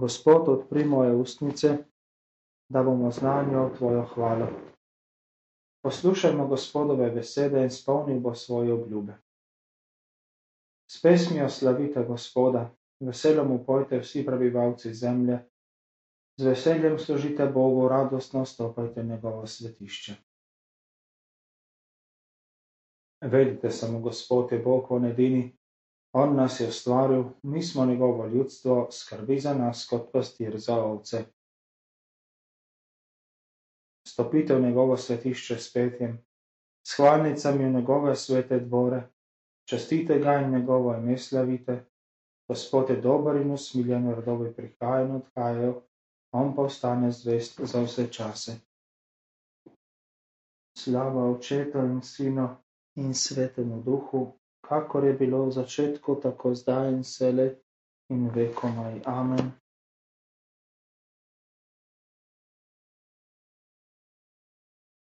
[0.00, 1.76] Gospod, odpri moje ustnice,
[2.68, 4.46] da bomo znanjo tvojo hvalo.
[5.82, 9.12] Poslušajmo gospodove besede in spolnil bo svoje obljube.
[10.90, 12.70] S pesmijo slavite Gospoda,
[13.00, 15.38] veselo mu pojte vsi prebivalci zemlje,
[16.36, 20.14] z veseljem služite Bogu, radostno stopajte njegovo svetišče.
[23.20, 25.59] Vedite samo, Gospod je Bog on edini,
[26.12, 31.24] on nas je ustvaril, mi smo njegovo ljudstvo, skrbi za nas kot pastir za ovce.
[34.08, 36.18] Stopite v njegovo svetišče s petjem,
[36.86, 39.02] s hvalnicami v njegove svete dvore,
[39.68, 41.84] častite ga in njegovo ime slavite.
[42.48, 45.82] Gospod je dober in usmiljen, rodovi prihajajo in odhajajo,
[46.32, 48.52] on pa ostane zvest za vse čase.
[50.78, 52.48] Slava očetu in sinu
[52.96, 57.54] in svetemu duhu, kakor je bilo v začetku, tako zdaj in sele
[58.10, 59.00] in vekomaj.
[59.06, 59.52] Amen.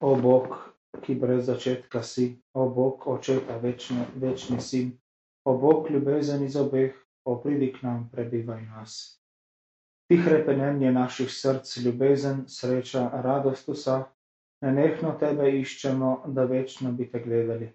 [0.00, 0.56] O Bog,
[1.02, 4.92] ki brez začetka si, o Bog, očeta večni, večni sin,
[5.44, 9.20] o Bog, ljubezen iz obeh, opridi k nam, prebivaj nas.
[10.06, 14.04] Ti hrepenenje naših src, ljubezen, sreča, radost vsa,
[14.62, 17.72] nenehno tebe iščemo, da večno bi te gledali.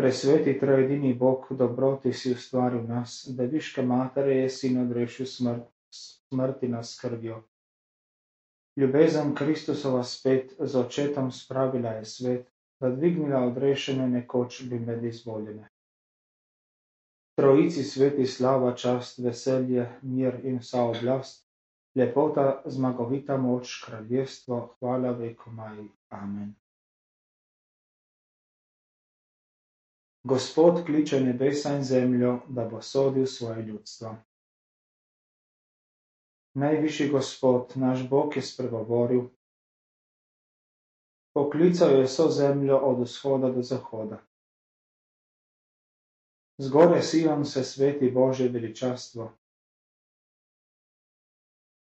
[0.00, 6.68] Presveti trojedini Bog, dobroti si ustvaril nas, da viške matere je sin odrešil smrt, smrti
[6.68, 7.42] nas krvjo.
[8.76, 12.46] Ljubezen Kristusova spet z očetom spravila je svet,
[12.80, 15.68] da dvignila odrešene nekoč bi med izvoljene.
[17.36, 21.44] Trojici sveti slava, čast, veselje, mir in vsa oblast,
[21.94, 25.84] lepota, zmagovita moč, kraljestvo, hvala vekomaj.
[26.08, 26.54] Amen.
[30.24, 34.16] Gospod kliče nebesa in zemljo, da bo sodil svoje ljudstvo.
[36.54, 39.22] Najvišji Gospod, naš Bog je spregovoril.
[41.34, 44.18] Poklical je vso zemljo od vzhoda do zahoda.
[46.58, 49.32] Zgore Sion se sveti Božje veličastvo.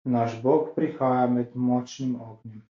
[0.03, 2.67] Naš Bog prihaja med močnim ognjem.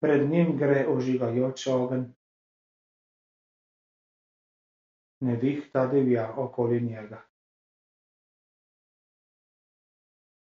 [0.00, 2.14] Pred njim gre ožigajoč ogen.
[5.20, 7.22] Nevihta divja okoli njega.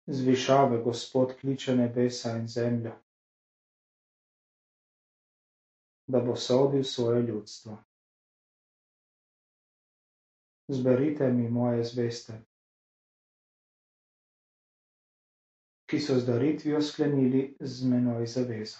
[0.08, 2.94] Z višave Gospod kliče nebesa in zemljo,
[6.08, 7.78] da bo sodil svoje ljudstvo.
[10.68, 12.42] Zberite mi moje zveste,
[15.86, 18.80] ki so z daritvijo sklenili z menoj zavezo.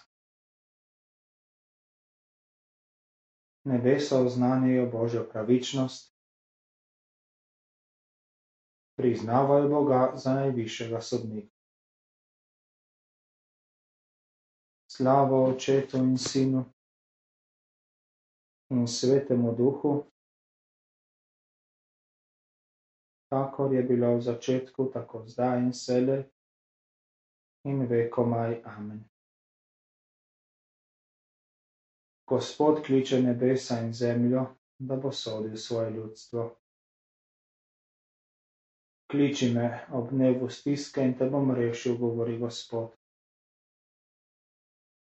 [3.68, 6.14] Nebesa oznanjajo Božjo pravičnost,
[8.98, 11.54] priznavajo Boga za najvišjega sodnika.
[14.92, 16.64] Slava Očetu in Sinu
[18.72, 20.06] in Svetemu Duhu,
[23.30, 26.24] kakor je bilo v začetku, tako zdaj in sele
[27.66, 28.62] in vekomaj.
[28.66, 29.04] Amen.
[32.38, 34.42] Gospod kliče nebesa in zemljo,
[34.80, 36.44] da bo sodil svoje ljudstvo.
[39.12, 42.92] Kliči me ob dnevu stiske in te bom rešil, govori Gospod.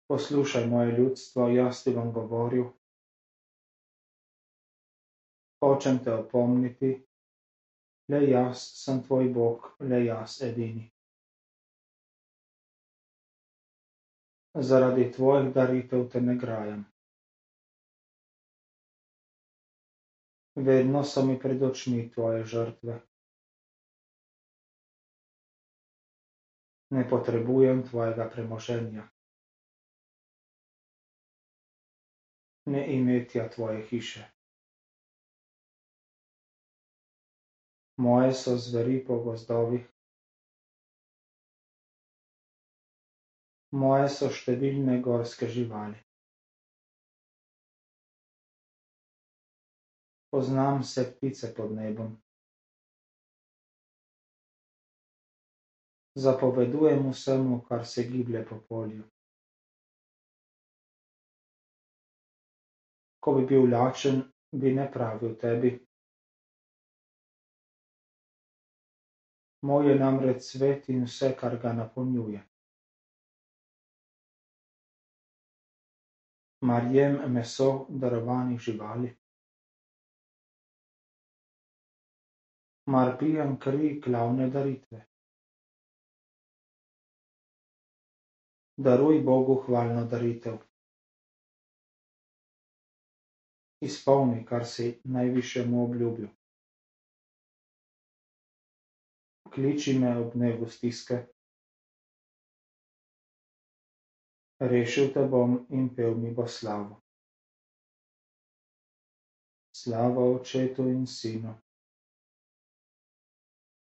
[0.08, 2.64] Poslušaj moje ljudstvo, jaz ti bom govoril.
[5.60, 6.94] Hočem te opomniti,
[8.08, 10.90] le jaz sem tvoj Bog, le jaz edini.
[14.54, 16.88] Zaradi tvojih daritev te ne grajam.
[20.58, 23.00] Vedno so mi pred očmi tvoje žrtve.
[26.91, 29.08] ne potrebujem tvojega premoženja.
[32.64, 34.24] Ne imetja tvoje hiše.
[37.96, 39.87] Moje so zveri po gozdovih.
[43.70, 45.99] Moje so številne gorske živali.
[50.38, 52.14] Poznam vse ptice pod nebom.
[56.19, 59.05] zapovedujem vsemu, kar se giblje po polju.
[63.20, 65.70] Ko bi bil lačen, bi ne pravil tebi.
[69.62, 72.43] Moj je namreč svet in vse, kar ga napolnjuje.
[76.61, 79.14] Mar jem meso darovanih živali?
[82.88, 85.02] Mar pijem kri glavne daritve.
[88.87, 90.56] Daruj Bogu hvalno daritev.
[93.85, 96.31] Izpolni, kar si najvišjemu obljubil.
[99.52, 101.20] Kliči me ob dnevu stiske.
[104.73, 107.00] Rešil te bom in pel mi bo slavo.
[109.76, 111.58] Slava Očetu in Sinu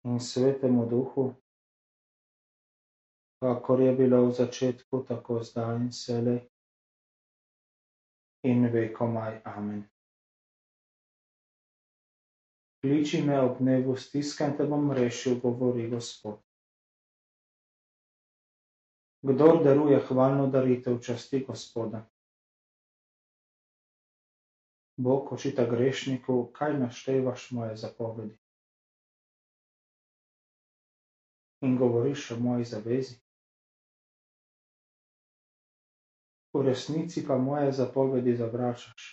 [0.05, 1.35] in Svetemu Duhu,
[3.41, 6.41] kakor je bilo v začetku, tako zdaj in vselej
[8.43, 9.43] in vekomaj.
[9.45, 9.85] Amen.
[12.83, 16.39] Kliči me ob dnevu stiske in te bom rešil, govori Gospod.
[19.23, 22.05] Kdor daruje hvalno daritev, časti Gospoda.
[24.97, 28.39] Bog očita grešniku, kaj naštevaš moje zapovedi.
[31.61, 33.19] In govoriš o moji zavezi.
[36.55, 39.13] V resnici pa moje zapovedi zavračaš.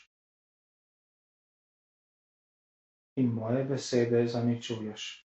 [3.16, 5.26] In moje besede zaničuješ.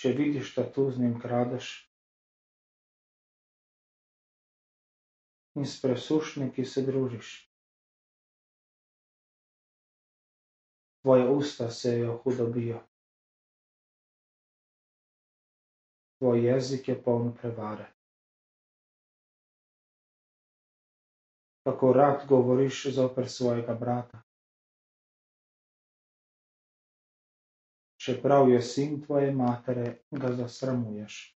[0.00, 1.70] če vidiš, da tu z njim kradeš.
[5.60, 7.32] In s presušniki se družiš.
[11.02, 12.80] Tvoje usta sejo hudobijo.
[16.20, 17.86] Tvoj jezik je poln prevare.
[21.64, 24.20] Kako rad govoriš zoper svojega brata.
[28.00, 31.36] čeprav je sin tvoje matere, ga zasramuješ.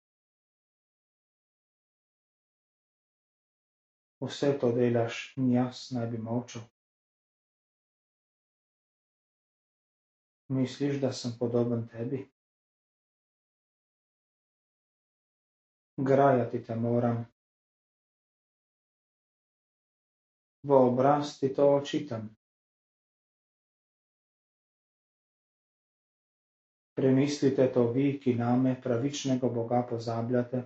[4.23, 6.63] Vse to delaš in jaz naj bi molčal.
[10.49, 12.29] Misliš, da sem podoben tebi?
[15.97, 17.25] Grajati te moram.
[20.63, 22.29] V obraz ti to očitam.
[26.95, 30.63] Premislite to vi, ki name, pravičnega Boga, pozabljate,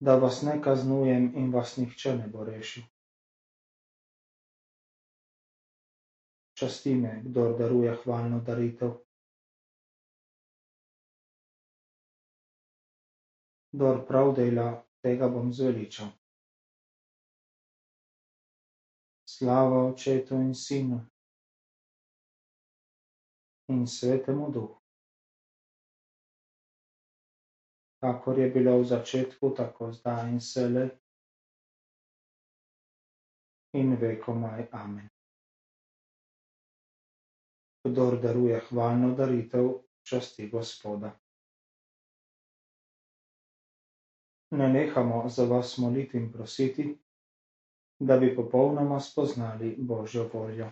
[0.00, 2.82] da vas ne kaznujem in vas nihče ne bo rešil.
[6.58, 9.07] Časti me, kdor daruje hvalno daritev.
[13.72, 14.68] Kdor prav dela,
[15.02, 16.08] tega bom zveličal.
[19.28, 21.00] Slava Očetu in Sinu
[23.68, 24.78] in Svetemu Duhu.
[28.00, 30.90] Kakor je bilo v začetku, tako zdaj in vselej
[33.74, 34.68] in vekomaj.
[34.72, 35.08] Amen.
[37.84, 41.12] Kdor daruje hvalno daritev, časti Gospoda.
[44.50, 46.98] Ne nehamo za vas moliti in prositi,
[47.98, 50.70] da bi popolnoma spoznali Božjo voljo.